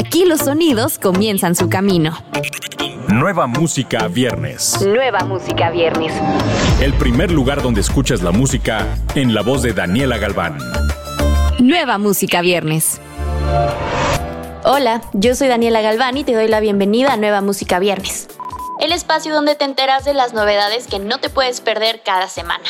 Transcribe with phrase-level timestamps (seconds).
[0.00, 2.16] Aquí los sonidos comienzan su camino.
[3.08, 4.80] Nueva música viernes.
[4.80, 6.14] Nueva música viernes.
[6.80, 10.56] El primer lugar donde escuchas la música en la voz de Daniela Galván.
[11.58, 12.98] Nueva música viernes.
[14.64, 18.28] Hola, yo soy Daniela Galván y te doy la bienvenida a Nueva Música Viernes.
[18.80, 22.64] El espacio donde te enteras de las novedades que no te puedes perder cada semana.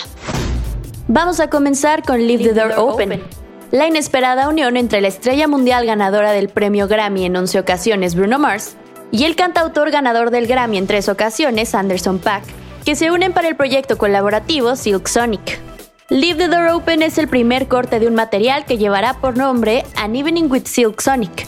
[1.07, 3.23] Vamos a comenzar con Leave the Door Open
[3.71, 8.39] la inesperada unión entre la estrella mundial ganadora del premio Grammy en 11 ocasiones, Bruno
[8.39, 8.77] Mars,
[9.13, 12.45] y el cantautor ganador del Grammy en tres ocasiones, Anderson Paak,
[12.85, 15.61] que se unen para el proyecto colaborativo Silk Sonic.
[16.09, 19.85] Leave the Door Open es el primer corte de un material que llevará por nombre
[19.97, 21.47] An Evening with Silk Sonic,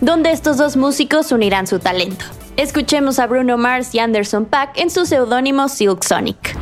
[0.00, 2.24] donde estos dos músicos unirán su talento.
[2.56, 6.56] Escuchemos a Bruno Mars y Anderson Paak en su seudónimo Silk Sonic.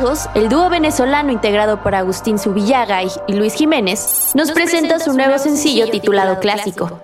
[0.00, 5.36] Lagos, el dúo venezolano integrado por Agustín Subillaga y Luis Jiménez, nos, presenta, su nuevo
[5.36, 7.02] sencillo titulado Clásico.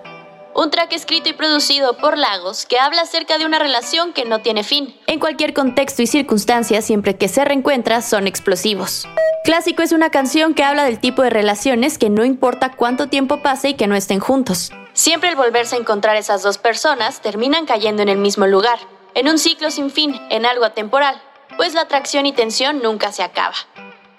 [0.55, 4.39] Un track escrito y producido por Lagos que habla acerca de una relación que no
[4.39, 4.95] tiene fin.
[5.05, 9.07] En cualquier contexto y circunstancia, siempre que se reencuentra, son explosivos.
[9.43, 13.43] Clásico es una canción que habla del tipo de relaciones que no importa cuánto tiempo
[13.43, 14.71] pase y que no estén juntos.
[14.93, 18.79] Siempre el volverse a encontrar esas dos personas terminan cayendo en el mismo lugar,
[19.13, 21.21] en un ciclo sin fin, en algo atemporal,
[21.57, 23.55] pues la atracción y tensión nunca se acaba.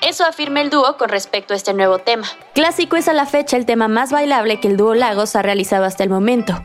[0.01, 2.29] Eso afirma el dúo con respecto a este nuevo tema.
[2.55, 5.85] Clásico es a la fecha el tema más bailable que el dúo Lagos ha realizado
[5.85, 6.63] hasta el momento.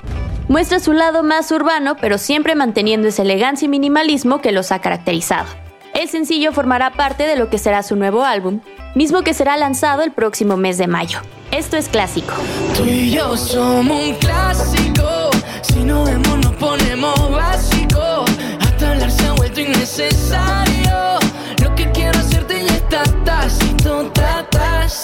[0.48, 4.80] Muestra su lado más urbano, pero siempre manteniendo esa elegancia y minimalismo que los ha
[4.80, 5.48] caracterizado.
[5.94, 8.60] El sencillo formará parte de lo que será su nuevo álbum,
[8.94, 11.20] mismo que será lanzado el próximo mes de mayo.
[11.52, 12.34] Esto es clásico.
[12.76, 15.30] Tú y yo somos un clásico,
[15.62, 18.26] si no vemos nos ponemos básico,
[18.60, 20.63] hasta hablar se ha vuelto innecesario.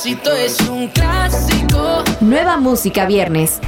[0.05, 2.05] Es un clásico.
[2.21, 3.59] Nueva música viernes.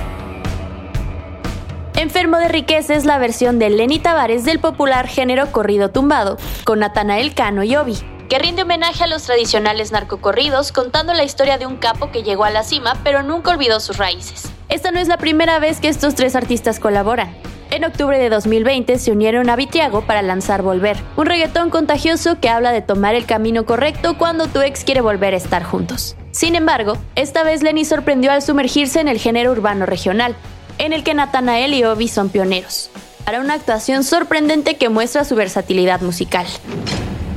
[1.98, 6.80] Enfermo de riqueza es la versión de Lenny Tavares del popular género corrido tumbado, con
[6.80, 7.98] Natanael Cano y Obi,
[8.30, 12.46] que rinde homenaje a los tradicionales narcocorridos contando la historia de un capo que llegó
[12.46, 14.50] a la cima pero nunca olvidó sus raíces.
[14.70, 17.41] Esta no es la primera vez que estos tres artistas colaboran.
[17.72, 22.50] En octubre de 2020 se unieron a Vitiago para lanzar Volver, un reggaetón contagioso que
[22.50, 26.18] habla de tomar el camino correcto cuando tu ex quiere volver a estar juntos.
[26.32, 30.36] Sin embargo, esta vez Lenny sorprendió al sumergirse en el género urbano regional,
[30.80, 32.90] en el que Natanael y Obi son pioneros,
[33.24, 36.48] para una actuación sorprendente que muestra su versatilidad musical.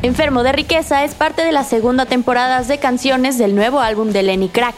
[0.03, 4.25] Enfermo de Riqueza es parte de las segunda temporadas de canciones del nuevo álbum de
[4.25, 4.75] Lenny Crack,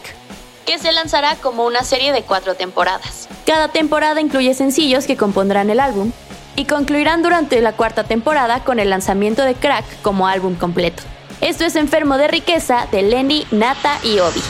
[0.67, 3.26] que se lanzará como una serie de cuatro temporadas.
[3.47, 6.11] Cada temporada incluye sencillos que compondrán el álbum
[6.57, 11.05] y concluirán durante la cuarta temporada con el lanzamiento de Crack como álbum completo.
[11.41, 14.43] Esto es Enfermo de Riqueza de Lenny, Nata y Obi.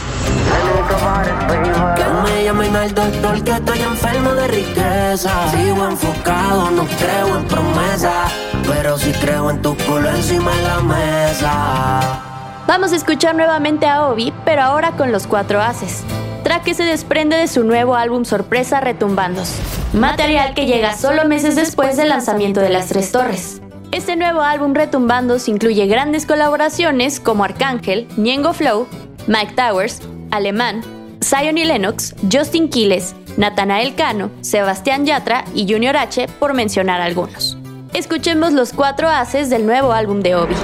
[1.95, 5.51] Que me llamen al doctor que estoy enfermo de riqueza.
[5.51, 8.29] Sigo enfocado, no creo en promesa.
[8.67, 12.23] Pero sí creo en tu culo encima de la mesa.
[12.67, 16.03] Vamos a escuchar nuevamente a Obi, pero ahora con los cuatro haces
[16.47, 19.57] track que se desprende de su nuevo álbum sorpresa Retumbandos,
[19.93, 23.61] material que llega solo meses después del lanzamiento de Las Tres Torres.
[23.91, 28.87] Este nuevo álbum Retumbandos incluye grandes colaboraciones como Arcángel, Ñengo Flow,
[29.27, 30.83] Mike Towers, Alemán,
[31.21, 37.59] Zion y Lennox, Justin Quiles, Natanael Cano, Sebastián Yatra y Junior H, por mencionar algunos.
[37.93, 40.55] Escuchemos los cuatro haces del nuevo álbum de Obi.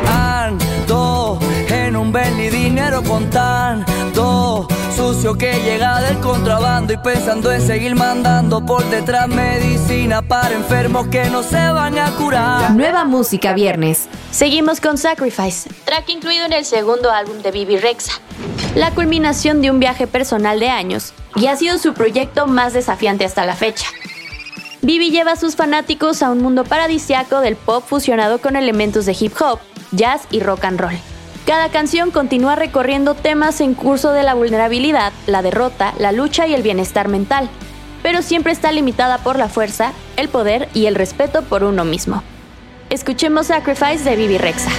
[1.92, 4.66] En un Bentley dinero contando
[4.96, 11.08] Sucio que llega del contrabando y pensando en seguir mandando por detrás medicina para enfermos
[11.08, 12.70] que no se van a curar.
[12.70, 14.08] Nueva música viernes.
[14.30, 18.12] Seguimos con Sacrifice, track incluido en el segundo álbum de Bibi Rexa.
[18.74, 23.26] La culminación de un viaje personal de años y ha sido su proyecto más desafiante
[23.26, 23.88] hasta la fecha.
[24.80, 29.14] Bibi lleva a sus fanáticos a un mundo paradisiaco del pop fusionado con elementos de
[29.18, 29.58] hip hop,
[29.90, 31.11] jazz y rock and roll.
[31.46, 36.54] Cada canción continúa recorriendo temas en curso de la vulnerabilidad, la derrota, la lucha y
[36.54, 37.50] el bienestar mental,
[38.00, 42.22] pero siempre está limitada por la fuerza, el poder y el respeto por uno mismo.
[42.90, 44.70] Escuchemos Sacrifice de Bibi Rexa.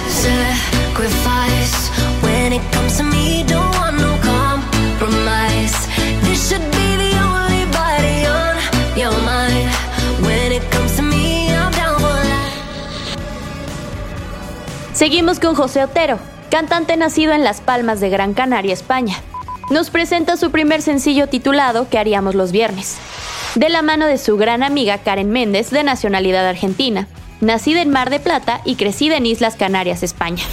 [14.94, 16.18] Seguimos con José Otero,
[16.54, 19.16] cantante nacido en Las Palmas de Gran Canaria, España.
[19.70, 22.96] Nos presenta su primer sencillo titulado ¿Qué haríamos los viernes?
[23.56, 27.08] de la mano de su gran amiga Karen Méndez, de nacionalidad argentina,
[27.40, 30.44] nacida en Mar de Plata y crecida en Islas Canarias, España.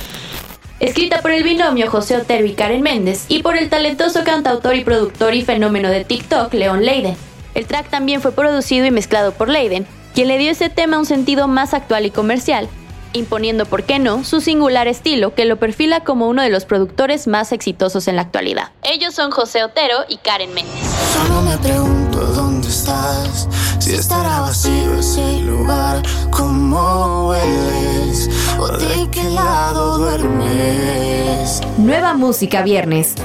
[0.80, 4.84] Escrita por el binomio José Otero y Karen Méndez y por el talentoso cantautor y
[4.84, 7.16] productor y fenómeno de TikTok Leon Leiden.
[7.54, 11.06] El track también fue producido y mezclado por Leiden, quien le dio ese tema un
[11.06, 12.70] sentido más actual y comercial,
[13.14, 17.28] imponiendo, por qué no, su singular estilo que lo perfila como uno de los productores
[17.28, 18.72] más exitosos en la actualidad.
[18.84, 20.74] Ellos son José Otero y Karen Méndez.
[21.14, 23.48] Solo me pregunto dónde estás,
[23.80, 28.30] si estará vacío ese lugar, cómo hueles,
[28.60, 31.62] o de qué lado duermes.
[31.78, 33.16] Nueva música viernes.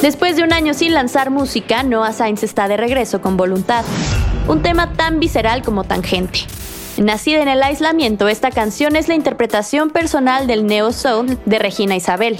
[0.00, 3.84] Después de un año sin lanzar música, Noah Sainz está de regreso con voluntad.
[4.46, 6.40] Un tema tan visceral como tangente.
[6.98, 11.96] Nacida en el aislamiento, esta canción es la interpretación personal del neo soul de Regina
[11.96, 12.38] Isabel.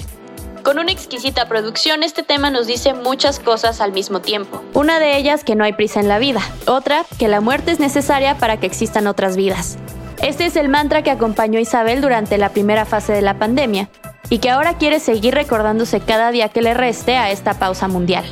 [0.63, 4.63] Con una exquisita producción, este tema nos dice muchas cosas al mismo tiempo.
[4.73, 7.79] Una de ellas que no hay prisa en la vida, otra que la muerte es
[7.79, 9.77] necesaria para que existan otras vidas.
[10.21, 13.89] Este es el mantra que acompañó a Isabel durante la primera fase de la pandemia
[14.29, 18.25] y que ahora quiere seguir recordándose cada día que le reste a esta pausa mundial.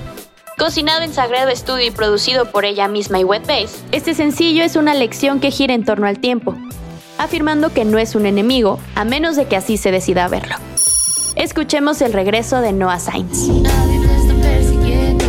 [0.57, 4.93] Cocinado en Sagrado Estudio y producido por ella misma y Wetbase, este sencillo es una
[4.93, 6.55] lección que gira en torno al tiempo,
[7.17, 10.55] afirmando que no es un enemigo, a menos de que así se decida verlo.
[11.35, 13.47] Escuchemos el regreso de Noah Sainz.
[13.47, 15.25] Nadie te está persiguiendo,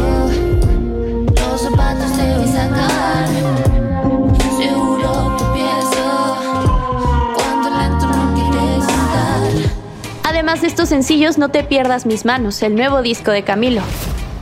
[1.29, 3.29] los zapatos te voy a sacar.
[4.59, 6.37] Seguro tu pienso,
[7.35, 9.73] cuando lento no quieres andar.
[10.25, 13.81] Además de estos sencillos, no te pierdas Mis Manos, el nuevo disco de Camilo.